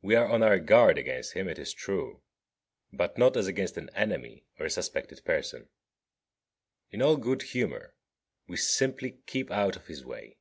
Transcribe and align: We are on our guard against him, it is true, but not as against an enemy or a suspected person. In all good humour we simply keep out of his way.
We 0.00 0.14
are 0.14 0.26
on 0.26 0.42
our 0.42 0.58
guard 0.58 0.96
against 0.96 1.34
him, 1.34 1.46
it 1.46 1.58
is 1.58 1.74
true, 1.74 2.22
but 2.94 3.18
not 3.18 3.36
as 3.36 3.46
against 3.46 3.76
an 3.76 3.90
enemy 3.90 4.46
or 4.58 4.64
a 4.64 4.70
suspected 4.70 5.22
person. 5.22 5.68
In 6.90 7.02
all 7.02 7.18
good 7.18 7.42
humour 7.42 7.94
we 8.48 8.56
simply 8.56 9.20
keep 9.26 9.50
out 9.50 9.76
of 9.76 9.86
his 9.86 10.02
way. 10.02 10.38